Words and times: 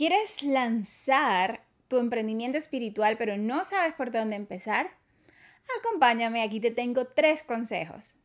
¿Quieres 0.00 0.42
lanzar 0.42 1.60
tu 1.88 1.98
emprendimiento 1.98 2.56
espiritual 2.56 3.18
pero 3.18 3.36
no 3.36 3.66
sabes 3.66 3.92
por 3.92 4.10
dónde 4.10 4.34
empezar? 4.34 4.96
Acompáñame, 5.78 6.42
aquí 6.42 6.58
te 6.58 6.70
tengo 6.70 7.08
tres 7.08 7.42
consejos. 7.42 8.16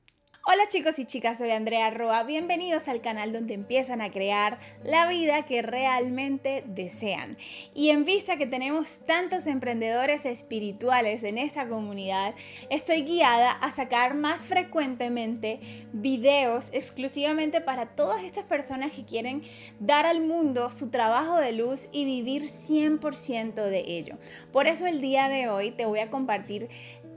Hola 0.48 0.68
chicos 0.70 1.00
y 1.00 1.06
chicas, 1.06 1.40
soy 1.40 1.50
Andrea 1.50 1.90
Roa. 1.90 2.22
Bienvenidos 2.22 2.88
al 2.88 3.02
canal 3.02 3.34
donde 3.34 3.56
empiezan 3.56 4.00
a 4.00 4.12
crear 4.12 4.60
la 4.84 5.08
vida 5.08 5.44
que 5.48 5.64
realmente 5.64 6.64
desean. 6.68 7.40
Y 7.74 7.90
en 7.90 8.06
vista 8.06 8.38
que 8.38 8.46
tenemos 8.46 9.00
tantos 9.08 9.48
emprendedores 9.48 10.24
espirituales 10.28 11.24
en 11.24 11.40
esta 11.40 11.68
comunidad, 11.68 12.36
estoy 12.70 13.02
guiada 13.02 13.54
a 13.54 13.72
sacar 13.72 14.14
más 14.14 14.42
frecuentemente 14.42 15.88
videos 15.94 16.70
exclusivamente 16.74 17.60
para 17.60 17.96
todas 17.96 18.24
estas 18.24 18.46
personas 18.46 18.92
que 18.92 19.04
quieren 19.04 19.42
dar 19.80 20.06
al 20.06 20.22
mundo 20.22 20.70
su 20.70 20.92
trabajo 20.92 21.38
de 21.38 21.54
luz 21.54 21.88
y 21.92 22.06
vivir 22.06 22.52
100% 22.52 23.56
de 23.56 23.84
ello. 23.88 24.20
Por 24.52 24.68
eso 24.68 24.86
el 24.86 25.02
día 25.02 25.28
de 25.28 25.50
hoy 25.50 25.72
te 25.72 25.88
voy 25.88 26.02
a 26.02 26.12
compartir 26.12 26.70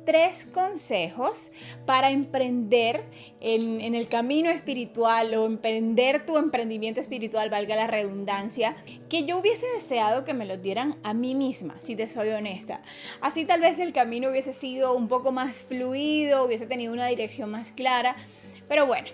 tres 0.08 0.48
consejos 0.54 1.52
para 1.84 2.10
emprender 2.10 3.04
en, 3.42 3.94
el 3.94 4.08
camino 4.08 4.48
espiritual 4.48 5.34
o 5.34 5.44
emprender 5.44 6.24
tu 6.24 6.38
emprendimiento 6.38 6.98
espiritual, 6.98 7.50
valga 7.50 7.76
la 7.76 7.86
redundancia, 7.86 8.74
que 9.10 9.26
yo 9.26 9.36
hubiese 9.36 9.66
deseado 9.74 10.24
que 10.24 10.32
me 10.32 10.46
los 10.46 10.62
dieran 10.62 10.96
a 11.02 11.12
mí 11.12 11.34
misma, 11.34 11.78
si 11.78 11.94
te 11.94 12.08
soy 12.08 12.30
honesta. 12.30 12.80
Así 13.20 13.44
tal 13.44 13.60
vez 13.60 13.78
el 13.80 13.92
camino 13.92 14.30
hubiese 14.30 14.54
sido 14.54 14.94
un 14.94 15.08
poco 15.08 15.30
más 15.30 15.62
fluido, 15.62 16.42
hubiese 16.42 16.64
tenido 16.64 16.94
una 16.94 17.06
dirección 17.06 17.50
más 17.50 17.70
clara, 17.72 18.16
pero 18.66 18.86
bueno, 18.86 19.10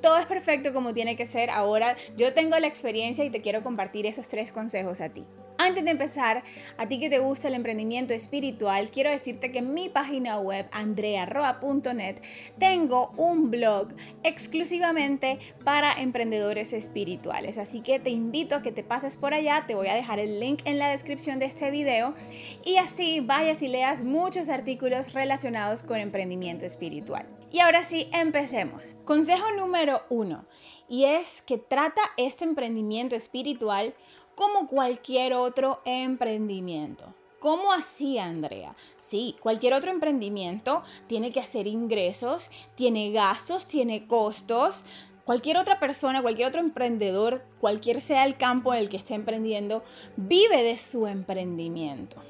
todo 0.00 0.18
es 0.18 0.26
perfecto 0.26 0.72
como 0.72 0.92
tiene 0.92 1.16
que 1.16 1.28
ser. 1.28 1.50
Ahora 1.50 1.96
yo 2.16 2.34
tengo 2.34 2.58
la 2.58 2.66
experiencia 2.66 3.24
y 3.24 3.30
te 3.30 3.42
quiero 3.42 3.62
compartir 3.62 4.06
esos 4.06 4.28
tres 4.28 4.50
consejos 4.50 5.00
a 5.00 5.10
ti. 5.10 5.24
Antes 5.64 5.84
de 5.84 5.92
empezar, 5.92 6.42
a 6.76 6.88
ti 6.88 6.98
que 6.98 7.08
te 7.08 7.20
gusta 7.20 7.46
el 7.46 7.54
emprendimiento 7.54 8.12
espiritual, 8.12 8.90
quiero 8.90 9.10
decirte 9.10 9.52
que 9.52 9.60
en 9.60 9.72
mi 9.72 9.88
página 9.88 10.40
web 10.40 10.66
andrearroa.net 10.72 12.16
tengo 12.58 13.12
un 13.16 13.48
blog 13.52 13.90
exclusivamente 14.24 15.38
para 15.62 15.92
emprendedores 15.92 16.72
espirituales. 16.72 17.58
Así 17.58 17.80
que 17.80 18.00
te 18.00 18.10
invito 18.10 18.56
a 18.56 18.62
que 18.62 18.72
te 18.72 18.82
pases 18.82 19.16
por 19.16 19.34
allá, 19.34 19.62
te 19.64 19.76
voy 19.76 19.86
a 19.86 19.94
dejar 19.94 20.18
el 20.18 20.40
link 20.40 20.62
en 20.64 20.80
la 20.80 20.88
descripción 20.88 21.38
de 21.38 21.46
este 21.46 21.70
video 21.70 22.16
y 22.64 22.78
así 22.78 23.20
vayas 23.20 23.62
y 23.62 23.68
leas 23.68 24.02
muchos 24.02 24.48
artículos 24.48 25.12
relacionados 25.12 25.84
con 25.84 25.98
emprendimiento 25.98 26.66
espiritual. 26.66 27.24
Y 27.52 27.60
ahora 27.60 27.84
sí, 27.84 28.08
empecemos. 28.12 28.96
Consejo 29.04 29.52
número 29.52 30.02
uno, 30.08 30.44
y 30.88 31.04
es 31.04 31.40
que 31.42 31.56
trata 31.56 32.02
este 32.16 32.44
emprendimiento 32.44 33.14
espiritual 33.14 33.94
como 34.34 34.68
cualquier 34.68 35.34
otro 35.34 35.80
emprendimiento. 35.84 37.14
¿Cómo 37.42 37.72
así, 37.72 38.18
Andrea? 38.18 38.76
Sí, 38.98 39.34
cualquier 39.40 39.74
otro 39.74 39.90
emprendimiento 39.90 40.84
tiene 41.08 41.32
que 41.32 41.40
hacer 41.40 41.66
ingresos, 41.66 42.50
tiene 42.76 43.10
gastos, 43.10 43.66
tiene 43.66 44.06
costos. 44.06 44.84
Cualquier 45.24 45.56
otra 45.56 45.80
persona, 45.80 46.22
cualquier 46.22 46.48
otro 46.48 46.60
emprendedor, 46.60 47.42
cualquier 47.60 48.00
sea 48.00 48.24
el 48.26 48.36
campo 48.36 48.72
en 48.72 48.80
el 48.80 48.88
que 48.88 48.96
esté 48.96 49.14
emprendiendo, 49.14 49.82
vive 50.16 50.62
de 50.62 50.78
su 50.78 51.08
emprendimiento. 51.08 52.22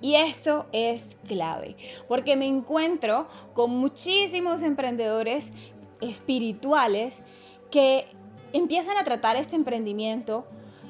Y 0.00 0.16
esto 0.16 0.66
es 0.72 1.16
clave, 1.26 1.76
porque 2.08 2.36
me 2.36 2.46
encuentro 2.46 3.28
con 3.54 3.70
muchísimos 3.70 4.62
emprendedores 4.62 5.52
espirituales 6.00 7.22
que 7.70 8.06
empiezan 8.52 8.96
a 8.96 9.04
tratar 9.04 9.36
este 9.36 9.56
emprendimiento 9.56 10.44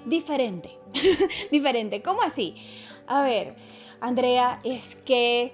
diferente. 0.07 0.71
diferente. 1.51 2.01
¿Cómo 2.03 2.23
así? 2.23 2.55
A 3.07 3.23
ver, 3.23 3.57
Andrea, 4.01 4.61
es 4.65 4.97
que 5.05 5.53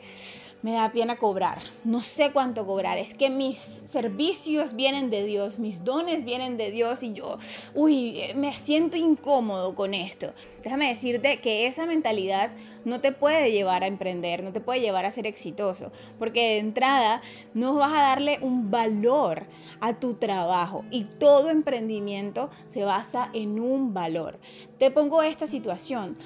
me 0.62 0.72
da 0.72 0.90
pena 0.92 1.16
cobrar. 1.16 1.58
No 1.84 2.02
sé 2.02 2.32
cuánto 2.32 2.64
cobrar. 2.66 2.98
Es 2.98 3.14
que 3.14 3.30
mis 3.30 3.56
servicios 3.56 4.74
vienen 4.74 5.10
de 5.10 5.24
Dios, 5.24 5.58
mis 5.58 5.84
dones 5.84 6.24
vienen 6.24 6.56
de 6.56 6.70
Dios 6.70 7.02
y 7.02 7.12
yo, 7.12 7.38
uy, 7.74 8.20
me 8.34 8.56
siento 8.56 8.96
incómodo 8.96 9.74
con 9.74 9.92
esto. 9.94 10.32
Déjame 10.62 10.88
decirte 10.88 11.40
que 11.40 11.66
esa 11.66 11.86
mentalidad 11.86 12.52
no 12.84 13.00
te 13.00 13.10
puede 13.10 13.50
llevar 13.50 13.82
a 13.82 13.88
emprender, 13.88 14.44
no 14.44 14.52
te 14.52 14.60
puede 14.60 14.80
llevar 14.80 15.04
a 15.04 15.10
ser 15.10 15.26
exitoso, 15.26 15.90
porque 16.18 16.40
de 16.40 16.58
entrada 16.58 17.20
no 17.52 17.74
vas 17.74 17.92
a 17.92 18.02
darle 18.02 18.38
un 18.40 18.70
valor 18.70 19.46
a 19.80 19.94
tu 19.94 20.14
trabajo 20.14 20.84
y 20.92 21.04
todo 21.04 21.50
emprendimiento 21.50 22.50
se 22.66 22.84
basa 22.84 23.28
en 23.32 23.58
un 23.58 23.92
valor. 23.92 24.38
Te 24.78 24.92
pongo 24.92 25.22
esta 25.22 25.48
situación 25.48 26.16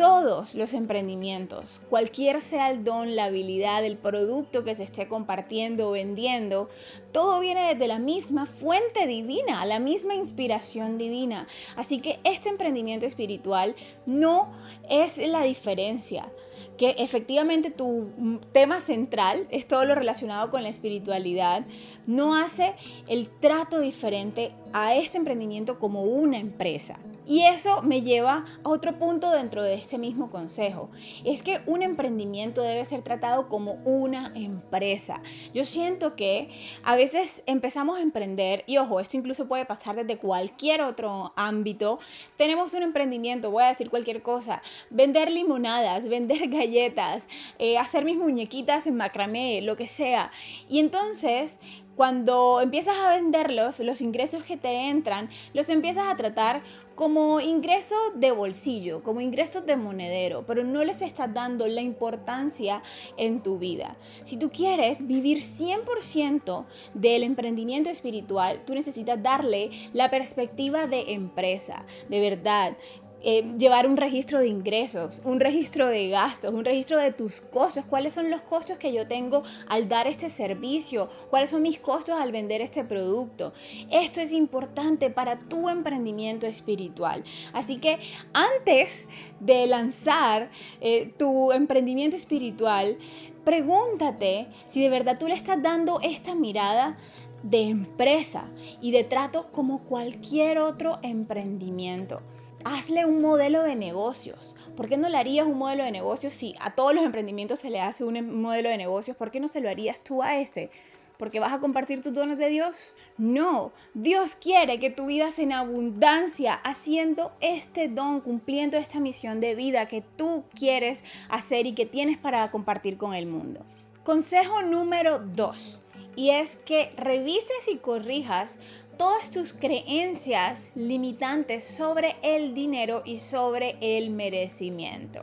todos 0.00 0.54
los 0.54 0.72
emprendimientos, 0.72 1.82
cualquier 1.90 2.40
sea 2.40 2.70
el 2.70 2.84
don, 2.84 3.16
la 3.16 3.24
habilidad, 3.24 3.84
el 3.84 3.98
producto 3.98 4.64
que 4.64 4.74
se 4.74 4.82
esté 4.82 5.08
compartiendo 5.08 5.88
o 5.88 5.90
vendiendo, 5.90 6.70
todo 7.12 7.38
viene 7.38 7.74
desde 7.74 7.86
la 7.86 7.98
misma 7.98 8.46
fuente 8.46 9.06
divina, 9.06 9.62
la 9.66 9.78
misma 9.78 10.14
inspiración 10.14 10.96
divina. 10.96 11.46
Así 11.76 12.00
que 12.00 12.18
este 12.24 12.48
emprendimiento 12.48 13.04
espiritual 13.04 13.74
no 14.06 14.50
es 14.88 15.18
la 15.18 15.42
diferencia 15.42 16.32
que 16.78 16.94
efectivamente 16.96 17.70
tu 17.70 18.40
tema 18.52 18.80
central 18.80 19.46
es 19.50 19.68
todo 19.68 19.84
lo 19.84 19.94
relacionado 19.94 20.50
con 20.50 20.62
la 20.62 20.70
espiritualidad, 20.70 21.66
no 22.06 22.36
hace 22.36 22.72
el 23.06 23.28
trato 23.28 23.80
diferente 23.80 24.52
a 24.72 24.94
este 24.94 25.18
emprendimiento 25.18 25.78
como 25.78 26.04
una 26.04 26.38
empresa. 26.38 26.98
Y 27.30 27.44
eso 27.44 27.80
me 27.82 28.02
lleva 28.02 28.44
a 28.64 28.68
otro 28.68 28.98
punto 28.98 29.30
dentro 29.30 29.62
de 29.62 29.74
este 29.74 29.98
mismo 29.98 30.32
consejo. 30.32 30.90
Es 31.24 31.44
que 31.44 31.60
un 31.66 31.80
emprendimiento 31.80 32.60
debe 32.60 32.84
ser 32.84 33.02
tratado 33.02 33.48
como 33.48 33.74
una 33.84 34.32
empresa. 34.34 35.22
Yo 35.54 35.64
siento 35.64 36.16
que 36.16 36.50
a 36.82 36.96
veces 36.96 37.44
empezamos 37.46 38.00
a 38.00 38.02
emprender, 38.02 38.64
y 38.66 38.78
ojo, 38.78 38.98
esto 38.98 39.16
incluso 39.16 39.46
puede 39.46 39.64
pasar 39.64 39.94
desde 39.94 40.18
cualquier 40.18 40.82
otro 40.82 41.32
ámbito. 41.36 42.00
Tenemos 42.36 42.74
un 42.74 42.82
emprendimiento, 42.82 43.52
voy 43.52 43.62
a 43.62 43.68
decir 43.68 43.90
cualquier 43.90 44.22
cosa, 44.22 44.60
vender 44.90 45.30
limonadas, 45.30 46.08
vender 46.08 46.48
galletas, 46.48 47.28
eh, 47.60 47.78
hacer 47.78 48.04
mis 48.04 48.16
muñequitas 48.16 48.88
en 48.88 48.96
macramé, 48.96 49.62
lo 49.62 49.76
que 49.76 49.86
sea. 49.86 50.32
Y 50.68 50.80
entonces 50.80 51.60
cuando 52.00 52.62
empiezas 52.62 52.96
a 52.96 53.10
venderlos, 53.10 53.78
los 53.80 54.00
ingresos 54.00 54.42
que 54.42 54.56
te 54.56 54.88
entran, 54.88 55.28
los 55.52 55.68
empiezas 55.68 56.06
a 56.08 56.16
tratar 56.16 56.62
como 57.00 57.40
ingresos 57.40 57.96
de 58.16 58.30
bolsillo, 58.30 59.02
como 59.02 59.22
ingresos 59.22 59.64
de 59.64 59.74
monedero, 59.74 60.44
pero 60.46 60.64
no 60.64 60.84
les 60.84 61.00
estás 61.00 61.32
dando 61.32 61.66
la 61.66 61.80
importancia 61.80 62.82
en 63.16 63.42
tu 63.42 63.58
vida. 63.58 63.96
Si 64.22 64.36
tú 64.36 64.50
quieres 64.50 65.06
vivir 65.06 65.38
100% 65.38 66.66
del 66.92 67.22
emprendimiento 67.22 67.88
espiritual, 67.88 68.60
tú 68.66 68.74
necesitas 68.74 69.22
darle 69.22 69.70
la 69.94 70.10
perspectiva 70.10 70.86
de 70.86 71.14
empresa, 71.14 71.86
de 72.10 72.20
verdad. 72.20 72.76
Eh, 73.22 73.44
llevar 73.58 73.86
un 73.86 73.98
registro 73.98 74.38
de 74.38 74.48
ingresos, 74.48 75.20
un 75.24 75.40
registro 75.40 75.86
de 75.88 76.08
gastos, 76.08 76.54
un 76.54 76.64
registro 76.64 76.96
de 76.96 77.12
tus 77.12 77.42
costos, 77.42 77.84
cuáles 77.84 78.14
son 78.14 78.30
los 78.30 78.40
costos 78.40 78.78
que 78.78 78.94
yo 78.94 79.06
tengo 79.06 79.42
al 79.68 79.90
dar 79.90 80.06
este 80.06 80.30
servicio, 80.30 81.10
cuáles 81.28 81.50
son 81.50 81.60
mis 81.60 81.78
costos 81.78 82.18
al 82.18 82.32
vender 82.32 82.62
este 82.62 82.82
producto. 82.82 83.52
Esto 83.90 84.22
es 84.22 84.32
importante 84.32 85.10
para 85.10 85.38
tu 85.38 85.68
emprendimiento 85.68 86.46
espiritual. 86.46 87.22
Así 87.52 87.76
que 87.76 87.98
antes 88.32 89.06
de 89.38 89.66
lanzar 89.66 90.50
eh, 90.80 91.12
tu 91.18 91.52
emprendimiento 91.52 92.16
espiritual, 92.16 92.96
pregúntate 93.44 94.46
si 94.64 94.82
de 94.82 94.88
verdad 94.88 95.18
tú 95.18 95.28
le 95.28 95.34
estás 95.34 95.62
dando 95.62 96.00
esta 96.00 96.34
mirada 96.34 96.96
de 97.42 97.64
empresa 97.64 98.44
y 98.80 98.92
de 98.92 99.04
trato 99.04 99.52
como 99.52 99.80
cualquier 99.80 100.58
otro 100.58 100.98
emprendimiento 101.02 102.22
hazle 102.64 103.04
un 103.04 103.20
modelo 103.20 103.62
de 103.62 103.74
negocios. 103.74 104.54
¿Por 104.76 104.88
qué 104.88 104.96
no 104.96 105.08
le 105.08 105.16
harías 105.16 105.46
un 105.46 105.58
modelo 105.58 105.84
de 105.84 105.90
negocios 105.90 106.34
si 106.34 106.54
a 106.60 106.74
todos 106.74 106.94
los 106.94 107.04
emprendimientos 107.04 107.60
se 107.60 107.70
le 107.70 107.80
hace 107.80 108.04
un 108.04 108.40
modelo 108.40 108.68
de 108.68 108.76
negocios? 108.76 109.16
¿Por 109.16 109.30
qué 109.30 109.40
no 109.40 109.48
se 109.48 109.60
lo 109.60 109.68
harías 109.68 110.02
tú 110.02 110.22
a 110.22 110.38
este? 110.38 110.70
¿Porque 111.18 111.40
vas 111.40 111.52
a 111.52 111.58
compartir 111.58 112.00
tus 112.00 112.14
dones 112.14 112.38
de 112.38 112.48
Dios? 112.48 112.74
No, 113.18 113.72
Dios 113.92 114.36
quiere 114.36 114.80
que 114.80 114.90
tu 114.90 115.06
vivas 115.06 115.38
en 115.38 115.52
abundancia 115.52 116.54
haciendo 116.54 117.32
este 117.40 117.88
don, 117.88 118.20
cumpliendo 118.20 118.78
esta 118.78 119.00
misión 119.00 119.38
de 119.40 119.54
vida 119.54 119.86
que 119.86 120.02
tú 120.16 120.44
quieres 120.54 121.04
hacer 121.28 121.66
y 121.66 121.74
que 121.74 121.84
tienes 121.84 122.16
para 122.16 122.50
compartir 122.50 122.96
con 122.96 123.14
el 123.14 123.26
mundo. 123.26 123.66
Consejo 124.02 124.62
número 124.62 125.18
2 125.18 125.82
y 126.16 126.30
es 126.30 126.56
que 126.64 126.92
revises 126.96 127.68
y 127.68 127.78
corrijas 127.78 128.56
todas 129.00 129.30
tus 129.30 129.54
creencias 129.54 130.70
limitantes 130.74 131.64
sobre 131.64 132.16
el 132.20 132.52
dinero 132.52 133.00
y 133.06 133.16
sobre 133.16 133.78
el 133.80 134.10
merecimiento. 134.10 135.22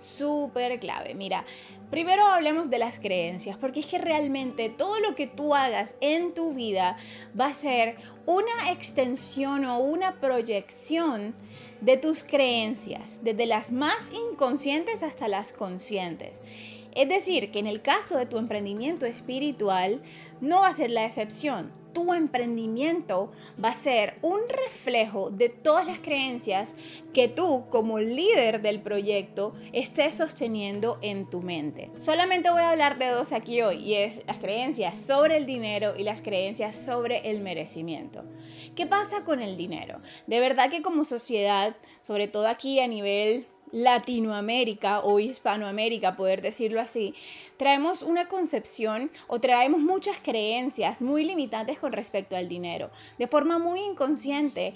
Súper 0.00 0.80
clave. 0.80 1.14
Mira, 1.14 1.44
Primero 1.90 2.26
hablemos 2.26 2.70
de 2.70 2.78
las 2.78 2.98
creencias, 2.98 3.58
porque 3.58 3.80
es 3.80 3.86
que 3.86 3.98
realmente 3.98 4.70
todo 4.70 4.98
lo 5.00 5.14
que 5.14 5.26
tú 5.26 5.54
hagas 5.54 5.96
en 6.00 6.32
tu 6.32 6.54
vida 6.54 6.96
va 7.38 7.48
a 7.48 7.52
ser 7.52 7.96
una 8.24 8.72
extensión 8.72 9.66
o 9.66 9.78
una 9.78 10.18
proyección 10.18 11.34
de 11.82 11.98
tus 11.98 12.24
creencias, 12.24 13.20
desde 13.22 13.44
las 13.44 13.70
más 13.70 14.08
inconscientes 14.30 15.02
hasta 15.02 15.28
las 15.28 15.52
conscientes. 15.52 16.40
Es 16.94 17.08
decir, 17.08 17.52
que 17.52 17.58
en 17.58 17.66
el 17.66 17.82
caso 17.82 18.16
de 18.16 18.26
tu 18.26 18.38
emprendimiento 18.38 19.04
espiritual 19.04 20.02
no 20.40 20.62
va 20.62 20.68
a 20.68 20.74
ser 20.74 20.90
la 20.90 21.04
excepción 21.04 21.83
tu 21.94 22.12
emprendimiento 22.12 23.32
va 23.62 23.70
a 23.70 23.74
ser 23.74 24.18
un 24.20 24.40
reflejo 24.48 25.30
de 25.30 25.48
todas 25.48 25.86
las 25.86 26.00
creencias 26.00 26.74
que 27.14 27.28
tú 27.28 27.64
como 27.70 27.98
líder 28.00 28.60
del 28.60 28.80
proyecto 28.80 29.54
estés 29.72 30.16
sosteniendo 30.16 30.98
en 31.00 31.30
tu 31.30 31.40
mente. 31.40 31.90
Solamente 31.96 32.50
voy 32.50 32.60
a 32.60 32.70
hablar 32.70 32.98
de 32.98 33.08
dos 33.08 33.32
aquí 33.32 33.62
hoy 33.62 33.76
y 33.76 33.94
es 33.94 34.20
las 34.26 34.38
creencias 34.38 34.98
sobre 34.98 35.38
el 35.38 35.46
dinero 35.46 35.94
y 35.96 36.02
las 36.02 36.20
creencias 36.20 36.76
sobre 36.76 37.30
el 37.30 37.40
merecimiento. 37.40 38.24
¿Qué 38.74 38.86
pasa 38.86 39.24
con 39.24 39.40
el 39.40 39.56
dinero? 39.56 40.00
De 40.26 40.40
verdad 40.40 40.70
que 40.70 40.82
como 40.82 41.04
sociedad, 41.04 41.76
sobre 42.02 42.28
todo 42.28 42.48
aquí 42.48 42.80
a 42.80 42.88
nivel 42.88 43.46
Latinoamérica 43.74 45.00
o 45.00 45.18
Hispanoamérica, 45.18 46.16
poder 46.16 46.42
decirlo 46.42 46.80
así, 46.80 47.12
traemos 47.56 48.02
una 48.02 48.28
concepción 48.28 49.10
o 49.26 49.40
traemos 49.40 49.80
muchas 49.80 50.16
creencias 50.22 51.02
muy 51.02 51.24
limitantes 51.24 51.80
con 51.80 51.92
respecto 51.92 52.36
al 52.36 52.48
dinero. 52.48 52.90
De 53.18 53.26
forma 53.26 53.58
muy 53.58 53.80
inconsciente, 53.80 54.74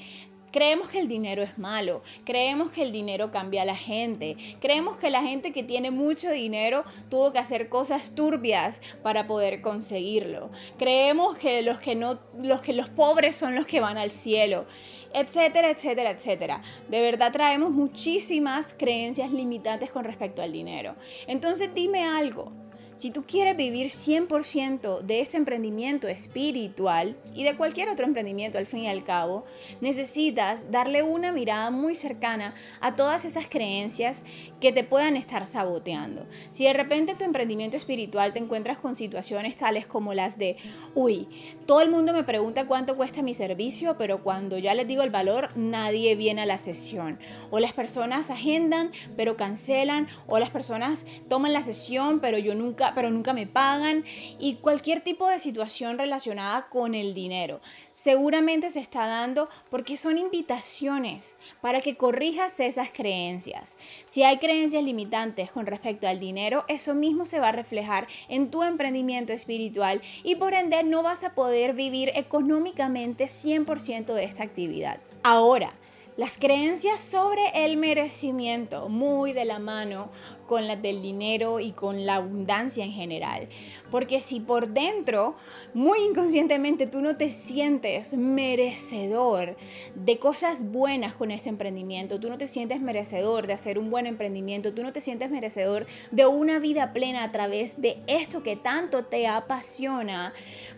Creemos 0.50 0.88
que 0.88 0.98
el 0.98 1.08
dinero 1.08 1.42
es 1.42 1.58
malo, 1.58 2.02
creemos 2.24 2.70
que 2.70 2.82
el 2.82 2.92
dinero 2.92 3.30
cambia 3.30 3.62
a 3.62 3.64
la 3.66 3.76
gente, 3.76 4.36
creemos 4.60 4.96
que 4.96 5.10
la 5.10 5.22
gente 5.22 5.52
que 5.52 5.62
tiene 5.62 5.90
mucho 5.90 6.30
dinero 6.30 6.84
tuvo 7.10 7.32
que 7.32 7.38
hacer 7.38 7.68
cosas 7.68 8.14
turbias 8.14 8.80
para 9.02 9.26
poder 9.26 9.60
conseguirlo. 9.60 10.50
Creemos 10.78 11.36
que 11.36 11.62
los 11.62 11.80
que 11.80 11.94
no 11.94 12.18
los 12.40 12.62
que 12.62 12.72
los 12.72 12.88
pobres 12.88 13.36
son 13.36 13.54
los 13.54 13.66
que 13.66 13.80
van 13.80 13.98
al 13.98 14.10
cielo, 14.10 14.66
etcétera, 15.12 15.70
etcétera, 15.70 16.10
etcétera. 16.10 16.62
De 16.88 17.00
verdad 17.00 17.32
traemos 17.32 17.70
muchísimas 17.70 18.74
creencias 18.78 19.30
limitantes 19.30 19.90
con 19.90 20.04
respecto 20.04 20.42
al 20.42 20.52
dinero. 20.52 20.94
Entonces 21.26 21.74
dime 21.74 22.04
algo, 22.04 22.52
si 22.98 23.12
tú 23.12 23.22
quieres 23.22 23.56
vivir 23.56 23.86
100% 23.92 25.02
de 25.02 25.20
este 25.20 25.36
emprendimiento 25.36 26.08
espiritual 26.08 27.16
y 27.32 27.44
de 27.44 27.54
cualquier 27.54 27.88
otro 27.88 28.04
emprendimiento 28.04 28.58
al 28.58 28.66
fin 28.66 28.80
y 28.80 28.88
al 28.88 29.04
cabo, 29.04 29.44
necesitas 29.80 30.72
darle 30.72 31.04
una 31.04 31.30
mirada 31.30 31.70
muy 31.70 31.94
cercana 31.94 32.54
a 32.80 32.96
todas 32.96 33.24
esas 33.24 33.46
creencias 33.48 34.24
que 34.60 34.72
te 34.72 34.82
puedan 34.82 35.16
estar 35.16 35.46
saboteando. 35.46 36.26
Si 36.50 36.64
de 36.64 36.72
repente 36.72 37.14
tu 37.14 37.22
emprendimiento 37.22 37.76
espiritual 37.76 38.32
te 38.32 38.40
encuentras 38.40 38.78
con 38.78 38.96
situaciones 38.96 39.56
tales 39.56 39.86
como 39.86 40.12
las 40.12 40.36
de, 40.36 40.56
uy, 40.96 41.28
todo 41.66 41.82
el 41.82 41.90
mundo 41.90 42.12
me 42.12 42.24
pregunta 42.24 42.66
cuánto 42.66 42.96
cuesta 42.96 43.22
mi 43.22 43.34
servicio, 43.34 43.96
pero 43.96 44.24
cuando 44.24 44.58
ya 44.58 44.74
les 44.74 44.88
digo 44.88 45.04
el 45.04 45.10
valor, 45.10 45.50
nadie 45.56 46.16
viene 46.16 46.42
a 46.42 46.46
la 46.46 46.58
sesión. 46.58 47.20
O 47.52 47.60
las 47.60 47.74
personas 47.74 48.30
agendan, 48.30 48.90
pero 49.16 49.36
cancelan, 49.36 50.08
o 50.26 50.40
las 50.40 50.50
personas 50.50 51.06
toman 51.28 51.52
la 51.52 51.62
sesión, 51.62 52.18
pero 52.18 52.38
yo 52.38 52.56
nunca 52.56 52.87
pero 52.94 53.10
nunca 53.10 53.32
me 53.32 53.46
pagan 53.46 54.04
y 54.38 54.54
cualquier 54.56 55.00
tipo 55.00 55.28
de 55.28 55.38
situación 55.38 55.98
relacionada 55.98 56.68
con 56.68 56.94
el 56.94 57.14
dinero. 57.14 57.60
Seguramente 57.92 58.70
se 58.70 58.80
está 58.80 59.06
dando 59.06 59.48
porque 59.70 59.96
son 59.96 60.18
invitaciones 60.18 61.36
para 61.60 61.80
que 61.80 61.96
corrijas 61.96 62.60
esas 62.60 62.90
creencias. 62.90 63.76
Si 64.04 64.22
hay 64.22 64.38
creencias 64.38 64.82
limitantes 64.82 65.50
con 65.50 65.66
respecto 65.66 66.06
al 66.06 66.20
dinero, 66.20 66.64
eso 66.68 66.94
mismo 66.94 67.26
se 67.26 67.40
va 67.40 67.48
a 67.48 67.52
reflejar 67.52 68.08
en 68.28 68.50
tu 68.50 68.62
emprendimiento 68.62 69.32
espiritual 69.32 70.00
y 70.22 70.36
por 70.36 70.54
ende 70.54 70.82
no 70.84 71.02
vas 71.02 71.24
a 71.24 71.34
poder 71.34 71.74
vivir 71.74 72.12
económicamente 72.14 73.26
100% 73.26 74.14
de 74.14 74.24
esta 74.24 74.42
actividad. 74.42 75.00
Ahora, 75.22 75.74
las 76.18 76.36
creencias 76.36 77.00
sobre 77.00 77.42
el 77.54 77.76
merecimiento, 77.76 78.88
muy 78.88 79.32
de 79.32 79.44
la 79.44 79.60
mano 79.60 80.10
con 80.48 80.66
las 80.66 80.82
del 80.82 81.00
dinero 81.00 81.60
y 81.60 81.72
con 81.72 82.06
la 82.06 82.16
abundancia 82.16 82.84
en 82.84 82.90
general. 82.90 83.48
Porque 83.92 84.20
si 84.20 84.40
por 84.40 84.68
dentro, 84.70 85.36
muy 85.74 86.00
inconscientemente, 86.00 86.86
tú 86.86 87.00
no 87.02 87.16
te 87.16 87.30
sientes 87.30 88.14
merecedor 88.14 89.56
de 89.94 90.18
cosas 90.18 90.68
buenas 90.72 91.14
con 91.14 91.30
ese 91.30 91.50
emprendimiento, 91.50 92.18
tú 92.18 92.30
no 92.30 92.38
te 92.38 92.48
sientes 92.48 92.80
merecedor 92.80 93.46
de 93.46 93.52
hacer 93.52 93.78
un 93.78 93.90
buen 93.90 94.06
emprendimiento, 94.06 94.74
tú 94.74 94.82
no 94.82 94.92
te 94.92 95.00
sientes 95.00 95.30
merecedor 95.30 95.86
de 96.10 96.26
una 96.26 96.58
vida 96.58 96.92
plena 96.92 97.22
a 97.22 97.30
través 97.30 97.80
de 97.80 97.98
esto 98.08 98.42
que 98.42 98.56
tanto 98.56 99.04
te 99.04 99.28
apasiona, 99.28 100.32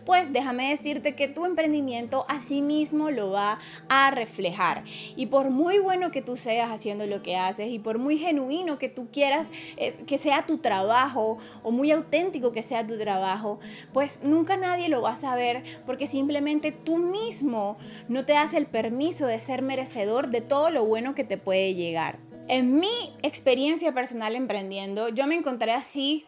pues 0.05 0.33
déjame 0.33 0.69
decirte 0.69 1.15
que 1.15 1.27
tu 1.27 1.45
emprendimiento 1.45 2.25
a 2.27 2.39
sí 2.39 2.61
mismo 2.61 3.09
lo 3.09 3.31
va 3.31 3.59
a 3.87 4.11
reflejar. 4.11 4.83
Y 5.15 5.30
por 5.31 5.49
muy 5.49 5.79
bueno 5.79 6.11
que 6.11 6.21
tú 6.21 6.37
seas 6.37 6.69
haciendo 6.69 7.07
lo 7.07 7.23
que 7.23 7.37
haces 7.37 7.69
y 7.69 7.79
por 7.79 7.97
muy 7.97 8.19
genuino 8.19 8.77
que 8.77 8.89
tú 8.89 9.07
quieras 9.11 9.49
que 10.05 10.17
sea 10.17 10.45
tu 10.45 10.59
trabajo 10.59 11.39
o 11.63 11.71
muy 11.71 11.91
auténtico 11.91 12.51
que 12.51 12.61
sea 12.61 12.85
tu 12.85 12.97
trabajo, 12.99 13.59
pues 13.93 14.21
nunca 14.23 14.57
nadie 14.57 14.89
lo 14.89 15.01
va 15.01 15.13
a 15.13 15.17
saber 15.17 15.63
porque 15.87 16.05
simplemente 16.05 16.71
tú 16.71 16.97
mismo 16.97 17.77
no 18.09 18.25
te 18.25 18.33
das 18.33 18.53
el 18.53 18.67
permiso 18.67 19.25
de 19.25 19.39
ser 19.39 19.61
merecedor 19.61 20.27
de 20.27 20.41
todo 20.41 20.69
lo 20.69 20.85
bueno 20.85 21.15
que 21.15 21.23
te 21.23 21.37
puede 21.37 21.73
llegar. 21.73 22.19
En 22.47 22.79
mi 22.79 23.15
experiencia 23.23 23.93
personal 23.93 24.35
emprendiendo, 24.35 25.07
yo 25.07 25.25
me 25.25 25.35
encontré 25.35 25.71
así 25.71 26.25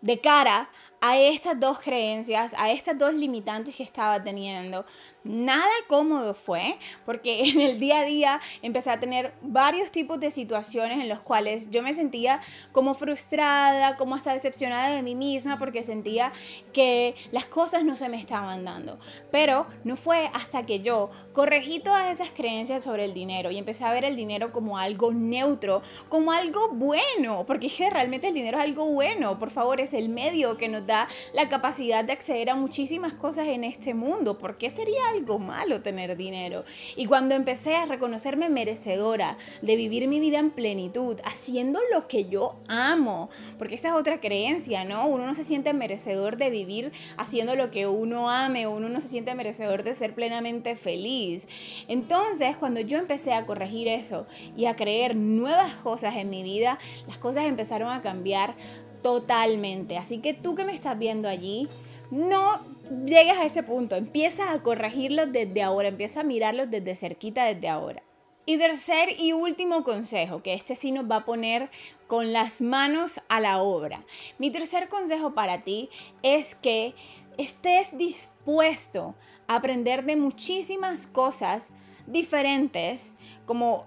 de 0.00 0.20
cara 0.20 0.70
a 1.00 1.18
estas 1.18 1.58
dos 1.58 1.78
creencias, 1.78 2.54
a 2.56 2.70
estas 2.70 2.98
dos 2.98 3.14
limitantes 3.14 3.76
que 3.76 3.82
estaba 3.82 4.22
teniendo. 4.22 4.84
Nada 5.28 5.68
cómodo 5.88 6.32
fue, 6.32 6.78
porque 7.04 7.44
en 7.50 7.60
el 7.60 7.78
día 7.78 8.00
a 8.00 8.04
día 8.04 8.40
empecé 8.62 8.90
a 8.90 8.98
tener 8.98 9.34
varios 9.42 9.92
tipos 9.92 10.18
de 10.18 10.30
situaciones 10.30 11.00
en 11.00 11.08
los 11.10 11.20
cuales 11.20 11.68
yo 11.70 11.82
me 11.82 11.92
sentía 11.92 12.40
como 12.72 12.94
frustrada, 12.94 13.96
como 13.96 14.14
hasta 14.14 14.32
decepcionada 14.32 14.88
de 14.88 15.02
mí 15.02 15.14
misma, 15.14 15.58
porque 15.58 15.82
sentía 15.82 16.32
que 16.72 17.14
las 17.30 17.44
cosas 17.44 17.84
no 17.84 17.94
se 17.94 18.08
me 18.08 18.18
estaban 18.18 18.64
dando. 18.64 18.98
Pero 19.30 19.66
no 19.84 19.96
fue 19.96 20.30
hasta 20.32 20.64
que 20.64 20.80
yo 20.80 21.10
corregí 21.34 21.78
todas 21.80 22.10
esas 22.10 22.30
creencias 22.30 22.82
sobre 22.82 23.04
el 23.04 23.12
dinero 23.12 23.50
y 23.50 23.58
empecé 23.58 23.84
a 23.84 23.92
ver 23.92 24.06
el 24.06 24.16
dinero 24.16 24.50
como 24.50 24.78
algo 24.78 25.12
neutro, 25.12 25.82
como 26.08 26.32
algo 26.32 26.70
bueno, 26.70 27.44
porque 27.46 27.66
es 27.66 27.78
realmente 27.92 28.28
el 28.28 28.34
dinero 28.34 28.56
es 28.56 28.64
algo 28.64 28.86
bueno, 28.86 29.38
por 29.38 29.50
favor, 29.50 29.78
es 29.78 29.92
el 29.92 30.08
medio 30.08 30.56
que 30.56 30.68
nos 30.68 30.86
da 30.86 31.06
la 31.34 31.50
capacidad 31.50 32.02
de 32.02 32.14
acceder 32.14 32.48
a 32.48 32.54
muchísimas 32.54 33.12
cosas 33.12 33.46
en 33.48 33.64
este 33.64 33.92
mundo. 33.92 34.38
¿Por 34.38 34.56
qué 34.56 34.70
sería 34.70 35.06
algo 35.10 35.17
malo 35.38 35.82
tener 35.82 36.16
dinero? 36.16 36.64
Y 36.96 37.06
cuando 37.06 37.34
empecé 37.34 37.76
a 37.76 37.86
reconocerme 37.86 38.48
merecedora 38.48 39.36
de 39.62 39.76
vivir 39.76 40.08
mi 40.08 40.20
vida 40.20 40.38
en 40.38 40.50
plenitud, 40.50 41.18
haciendo 41.24 41.80
lo 41.92 42.08
que 42.08 42.24
yo 42.26 42.56
amo, 42.68 43.30
porque 43.58 43.74
esa 43.74 43.88
es 43.88 43.94
otra 43.94 44.20
creencia, 44.20 44.84
¿no? 44.84 45.06
Uno 45.06 45.26
no 45.26 45.34
se 45.34 45.44
siente 45.44 45.72
merecedor 45.72 46.36
de 46.36 46.50
vivir 46.50 46.92
haciendo 47.16 47.54
lo 47.56 47.70
que 47.70 47.86
uno 47.86 48.30
ame, 48.30 48.66
uno 48.66 48.88
no 48.88 49.00
se 49.00 49.08
siente 49.08 49.34
merecedor 49.34 49.82
de 49.82 49.94
ser 49.94 50.14
plenamente 50.14 50.76
feliz. 50.76 51.46
Entonces, 51.88 52.56
cuando 52.56 52.80
yo 52.80 52.98
empecé 52.98 53.32
a 53.32 53.46
corregir 53.46 53.88
eso 53.88 54.26
y 54.56 54.66
a 54.66 54.76
creer 54.76 55.16
nuevas 55.16 55.74
cosas 55.76 56.16
en 56.16 56.30
mi 56.30 56.42
vida, 56.42 56.78
las 57.06 57.18
cosas 57.18 57.44
empezaron 57.44 57.90
a 57.90 58.02
cambiar 58.02 58.54
totalmente. 59.02 59.96
Así 59.96 60.18
que 60.18 60.34
tú 60.34 60.54
que 60.54 60.64
me 60.64 60.74
estás 60.74 60.98
viendo 60.98 61.28
allí, 61.28 61.68
no 62.10 62.60
llegues 63.04 63.38
a 63.38 63.44
ese 63.44 63.62
punto. 63.62 63.96
Empieza 63.96 64.52
a 64.52 64.62
corregirlos 64.62 65.32
desde 65.32 65.62
ahora, 65.62 65.88
empieza 65.88 66.20
a 66.20 66.24
mirarlos 66.24 66.70
desde 66.70 66.96
cerquita 66.96 67.44
desde 67.44 67.68
ahora. 67.68 68.02
Y 68.46 68.56
tercer 68.56 69.20
y 69.20 69.32
último 69.32 69.84
consejo, 69.84 70.42
que 70.42 70.54
este 70.54 70.74
sí 70.74 70.90
nos 70.90 71.10
va 71.10 71.16
a 71.16 71.24
poner 71.26 71.70
con 72.06 72.32
las 72.32 72.62
manos 72.62 73.20
a 73.28 73.40
la 73.40 73.60
obra. 73.60 74.04
Mi 74.38 74.50
tercer 74.50 74.88
consejo 74.88 75.34
para 75.34 75.64
ti 75.64 75.90
es 76.22 76.54
que 76.54 76.94
estés 77.36 77.98
dispuesto 77.98 79.14
a 79.48 79.56
aprender 79.56 80.04
de 80.04 80.16
muchísimas 80.16 81.06
cosas 81.06 81.72
diferentes, 82.06 83.14
como 83.44 83.86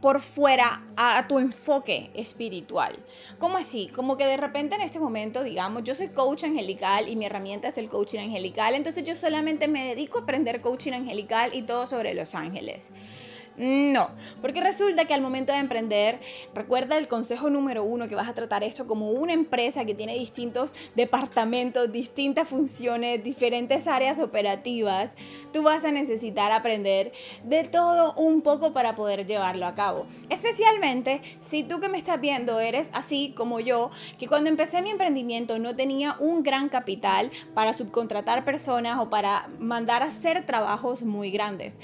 por 0.00 0.20
fuera 0.20 0.82
a, 0.96 1.26
tu 1.26 1.38
enfoque 1.38 2.10
espiritual. 2.14 2.96
¿Cómo 3.38 3.56
así? 3.56 3.88
Como 3.88 4.16
que 4.16 4.26
de 4.26 4.36
repente 4.36 4.74
en 4.74 4.82
este 4.82 4.98
momento, 4.98 5.42
digamos, 5.42 5.82
yo 5.84 5.94
soy 5.94 6.08
coach 6.08 6.44
angelical 6.44 7.08
y 7.08 7.16
mi 7.16 7.26
herramienta 7.26 7.68
es 7.68 7.78
el 7.78 7.88
coaching 7.88 8.20
angelical, 8.20 8.74
entonces 8.74 9.04
yo 9.04 9.14
solamente 9.14 9.68
me 9.68 9.84
dedico 9.84 10.18
a 10.18 10.22
aprender 10.22 10.60
coaching 10.60 10.92
angelical 10.92 11.54
y 11.54 11.62
todo 11.62 11.86
sobre 11.86 12.14
los 12.14 12.34
ángeles. 12.34 12.90
No, 13.58 14.10
porque 14.42 14.60
resulta 14.60 15.06
que 15.06 15.14
al 15.14 15.22
momento 15.22 15.50
de 15.50 15.58
emprender, 15.58 16.20
recuerda 16.54 16.98
el 16.98 17.08
consejo 17.08 17.48
número 17.48 17.84
uno 17.84 18.06
que 18.06 18.14
vas 18.14 18.28
a 18.28 18.34
tratar 18.34 18.62
esto 18.62 18.86
como 18.86 19.12
una 19.12 19.32
empresa 19.32 19.86
que 19.86 19.94
tiene 19.94 20.18
distintos 20.18 20.74
departamentos, 20.94 21.90
distintas 21.90 22.48
funciones, 22.48 23.24
diferentes 23.24 23.86
áreas 23.86 24.18
operativas. 24.18 25.14
Tú 25.54 25.62
vas 25.62 25.84
a 25.84 25.90
necesitar 25.90 26.52
aprender 26.52 27.12
de 27.44 27.64
todo 27.64 28.12
un 28.14 28.42
poco 28.42 28.74
para 28.74 28.94
poder 28.94 29.26
llevarlo 29.26 29.66
a 29.66 29.74
cabo. 29.74 30.06
Especialmente 30.28 31.22
si 31.40 31.62
tú 31.62 31.80
que 31.80 31.88
me 31.88 31.96
estás 31.96 32.20
viendo 32.20 32.60
eres 32.60 32.90
así 32.92 33.32
como 33.34 33.58
yo, 33.60 33.90
que 34.18 34.28
cuando 34.28 34.50
empecé 34.50 34.82
mi 34.82 34.90
emprendimiento 34.90 35.58
no 35.58 35.74
tenía 35.74 36.16
un 36.20 36.42
gran 36.42 36.68
capital 36.68 37.30
para 37.54 37.72
subcontratar 37.72 38.44
personas 38.44 38.98
o 39.00 39.08
para 39.08 39.48
mandar 39.58 40.02
a 40.02 40.06
hacer 40.06 40.44
trabajos 40.44 41.02
muy 41.02 41.30
grandes 41.30 41.78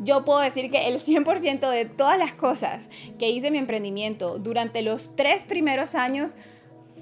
yo 0.00 0.24
puedo 0.24 0.40
decir 0.40 0.70
que 0.70 0.88
el 0.88 0.98
100% 0.98 1.70
de 1.70 1.84
todas 1.84 2.18
las 2.18 2.32
cosas 2.34 2.88
que 3.18 3.28
hice 3.28 3.50
mi 3.50 3.58
emprendimiento 3.58 4.38
durante 4.38 4.80
los 4.82 5.14
tres 5.14 5.44
primeros 5.44 5.94
años 5.94 6.36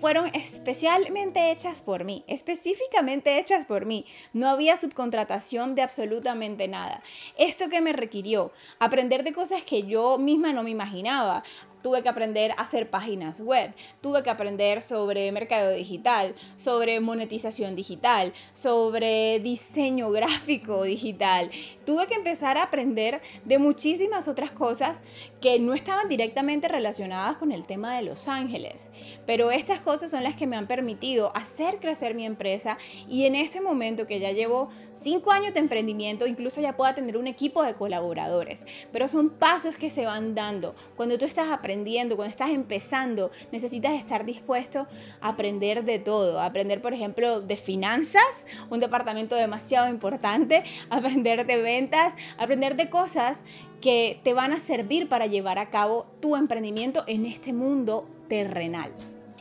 fueron 0.00 0.30
especialmente 0.34 1.50
hechas 1.50 1.80
por 1.80 2.04
mí, 2.04 2.24
específicamente 2.26 3.38
hechas 3.38 3.66
por 3.66 3.84
mí. 3.86 4.04
No 4.32 4.48
había 4.48 4.76
subcontratación 4.76 5.74
de 5.74 5.82
absolutamente 5.82 6.68
nada. 6.68 7.02
Esto 7.36 7.68
que 7.68 7.80
me 7.80 7.92
requirió 7.92 8.52
aprender 8.78 9.24
de 9.24 9.32
cosas 9.32 9.62
que 9.62 9.84
yo 9.84 10.18
misma 10.18 10.52
no 10.52 10.62
me 10.62 10.70
imaginaba, 10.70 11.42
tuve 11.82 12.02
que 12.02 12.08
aprender 12.08 12.52
a 12.52 12.62
hacer 12.62 12.90
páginas 12.90 13.40
web, 13.40 13.72
tuve 14.00 14.22
que 14.22 14.30
aprender 14.30 14.82
sobre 14.82 15.30
mercado 15.32 15.70
digital, 15.70 16.34
sobre 16.56 17.00
monetización 17.00 17.76
digital, 17.76 18.32
sobre 18.54 19.40
diseño 19.40 20.10
gráfico 20.10 20.82
digital. 20.82 21.50
Tuve 21.84 22.06
que 22.06 22.14
empezar 22.14 22.58
a 22.58 22.64
aprender 22.64 23.20
de 23.44 23.58
muchísimas 23.58 24.28
otras 24.28 24.52
cosas 24.52 25.02
que 25.40 25.58
no 25.58 25.74
estaban 25.74 26.08
directamente 26.08 26.68
relacionadas 26.68 27.36
con 27.36 27.52
el 27.52 27.64
tema 27.64 27.96
de 27.96 28.02
Los 28.02 28.28
Ángeles. 28.28 28.90
Pero 29.26 29.50
estas 29.50 29.80
cosas 29.80 30.10
son 30.10 30.24
las 30.24 30.36
que 30.36 30.46
me 30.46 30.56
han 30.56 30.66
permitido 30.66 31.32
hacer 31.36 31.78
crecer 31.78 32.14
mi 32.14 32.26
empresa 32.26 32.78
y 33.08 33.24
en 33.24 33.34
este 33.34 33.60
momento 33.60 34.06
que 34.06 34.20
ya 34.20 34.32
llevo 34.32 34.70
cinco 34.94 35.30
años 35.32 35.54
de 35.54 35.60
emprendimiento, 35.60 36.26
incluso 36.26 36.60
ya 36.60 36.76
pueda 36.76 36.94
tener 36.94 37.16
un 37.16 37.26
equipo 37.26 37.62
de 37.62 37.74
colaboradores. 37.74 38.64
Pero 38.92 39.08
son 39.08 39.30
pasos 39.30 39.76
que 39.76 39.90
se 39.90 40.04
van 40.04 40.34
dando. 40.34 40.74
Cuando 40.96 41.18
tú 41.18 41.24
estás 41.24 41.48
aprendiendo, 41.50 41.67
aprendiendo, 41.68 42.16
cuando 42.16 42.30
estás 42.30 42.48
empezando, 42.48 43.30
necesitas 43.52 43.92
estar 43.92 44.24
dispuesto 44.24 44.86
a 45.20 45.28
aprender 45.28 45.84
de 45.84 45.98
todo. 45.98 46.40
Aprender, 46.40 46.80
por 46.80 46.94
ejemplo, 46.94 47.42
de 47.42 47.58
finanzas, 47.58 48.46
un 48.70 48.80
departamento 48.80 49.34
demasiado 49.34 49.86
importante, 49.90 50.64
aprender 50.90 51.44
de 51.44 51.60
ventas, 51.60 52.14
aprender 52.38 52.74
de 52.74 52.88
cosas 52.88 53.42
que 53.82 54.18
te 54.24 54.32
van 54.32 54.54
a 54.54 54.60
servir 54.60 55.10
para 55.10 55.26
llevar 55.26 55.58
a 55.58 55.68
cabo 55.68 56.06
tu 56.20 56.36
emprendimiento 56.36 57.04
en 57.06 57.26
este 57.26 57.52
mundo 57.52 58.08
terrenal. 58.30 58.90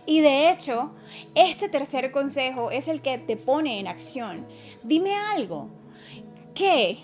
Y 0.05 0.19
de 0.19 0.51
hecho, 0.51 0.91
este 1.33 1.69
tercer 1.69 2.11
consejo 2.11 2.71
es 2.71 2.89
el 2.89 3.01
que 3.01 3.17
te 3.19 3.37
pone 3.37 3.79
en 3.79 3.87
acción. 3.87 4.45
Dime 4.83 5.15
algo. 5.15 5.69
¿Qué 6.53 6.99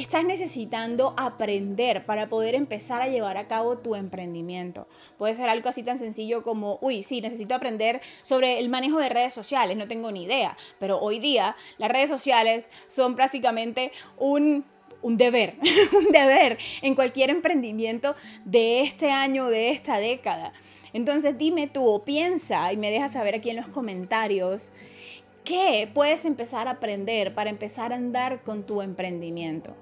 estás 0.00 0.24
necesitando 0.24 1.14
aprender 1.16 2.04
para 2.06 2.28
poder 2.28 2.54
empezar 2.54 3.02
a 3.02 3.08
llevar 3.08 3.36
a 3.36 3.48
cabo 3.48 3.78
tu 3.78 3.94
emprendimiento. 3.94 4.86
Puede 5.16 5.34
ser 5.34 5.48
algo 5.48 5.68
así 5.68 5.82
tan 5.82 5.98
sencillo 5.98 6.42
como, 6.42 6.78
uy, 6.80 7.02
sí, 7.02 7.20
necesito 7.20 7.54
aprender 7.54 8.00
sobre 8.22 8.58
el 8.58 8.68
manejo 8.68 8.98
de 8.98 9.08
redes 9.08 9.34
sociales, 9.34 9.76
no 9.76 9.88
tengo 9.88 10.12
ni 10.12 10.24
idea, 10.24 10.56
pero 10.78 10.98
hoy 11.00 11.18
día 11.18 11.56
las 11.78 11.90
redes 11.90 12.08
sociales 12.08 12.68
son 12.86 13.16
prácticamente 13.16 13.92
un 14.18 14.64
deber, 15.02 15.56
un 15.96 16.12
deber 16.12 16.58
en 16.82 16.94
cualquier 16.94 17.30
emprendimiento 17.30 18.14
de 18.44 18.82
este 18.82 19.10
año, 19.10 19.46
de 19.46 19.70
esta 19.70 19.98
década. 19.98 20.52
Entonces 20.92 21.36
dime 21.36 21.66
tú 21.66 21.86
o 21.86 22.04
piensa 22.04 22.72
y 22.72 22.76
me 22.76 22.90
dejas 22.90 23.12
saber 23.12 23.34
aquí 23.34 23.50
en 23.50 23.56
los 23.56 23.68
comentarios 23.68 24.72
qué 25.44 25.90
puedes 25.92 26.24
empezar 26.24 26.68
a 26.68 26.72
aprender 26.72 27.34
para 27.34 27.50
empezar 27.50 27.92
a 27.92 27.96
andar 27.96 28.42
con 28.42 28.64
tu 28.64 28.82
emprendimiento. 28.82 29.74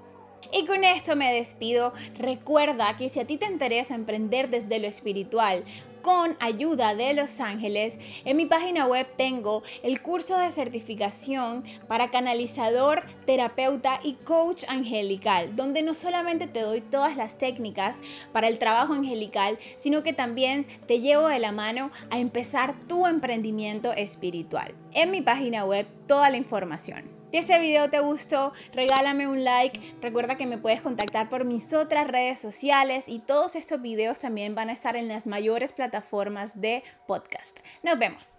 Y 0.51 0.65
con 0.65 0.83
esto 0.83 1.15
me 1.15 1.33
despido. 1.33 1.93
Recuerda 2.17 2.95
que 2.97 3.09
si 3.09 3.19
a 3.19 3.25
ti 3.25 3.37
te 3.37 3.45
interesa 3.45 3.95
emprender 3.95 4.49
desde 4.49 4.79
lo 4.79 4.87
espiritual, 4.87 5.63
con 6.01 6.37
ayuda 6.39 6.95
de 6.95 7.13
Los 7.13 7.41
Ángeles, 7.41 7.99
en 8.23 8.37
mi 8.37 8.45
página 8.45 8.87
web 8.87 9.07
tengo 9.17 9.63
el 9.83 10.01
curso 10.01 10.37
de 10.37 10.53
certificación 10.53 11.65
para 11.89 12.11
canalizador, 12.11 13.03
terapeuta 13.25 13.99
y 14.01 14.13
coach 14.13 14.63
angelical, 14.69 15.55
donde 15.57 15.81
no 15.81 15.93
solamente 15.93 16.47
te 16.47 16.61
doy 16.61 16.79
todas 16.79 17.17
las 17.17 17.37
técnicas 17.37 17.99
para 18.31 18.47
el 18.47 18.57
trabajo 18.57 18.93
angelical, 18.93 19.59
sino 19.75 20.01
que 20.01 20.13
también 20.13 20.65
te 20.87 21.01
llevo 21.01 21.27
de 21.27 21.39
la 21.39 21.51
mano 21.51 21.91
a 22.09 22.19
empezar 22.19 22.75
tu 22.87 23.05
emprendimiento 23.05 23.91
espiritual. 23.91 24.73
En 24.93 25.11
mi 25.11 25.21
página 25.21 25.65
web 25.65 25.87
toda 26.07 26.29
la 26.29 26.37
información. 26.37 27.16
Si 27.29 27.37
este 27.37 27.59
video 27.59 27.89
te 27.89 27.99
gustó, 27.99 28.53
regálame 28.71 29.27
un 29.27 29.43
like. 29.43 29.95
Recuerda 30.01 30.37
que 30.37 30.45
me 30.45 30.57
puedes 30.57 30.81
contactar 30.81 31.27
por 31.27 31.43
mis 31.43 31.73
otras 31.73 32.07
redes 32.07 32.39
sociales 32.39 33.03
y 33.07 33.19
todos 33.19 33.57
estos 33.57 33.81
videos 33.81 34.19
también 34.19 34.55
van 34.55 34.69
a 34.69 34.73
estar 34.73 34.95
en 34.95 35.09
las 35.09 35.27
mayores 35.27 35.73
plataformas 35.73 36.61
de 36.61 36.83
podcast. 37.05 37.59
Nos 37.83 37.99
vemos. 37.99 38.37